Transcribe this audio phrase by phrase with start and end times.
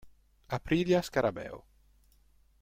[0.57, 1.61] Aprilia Scarabeo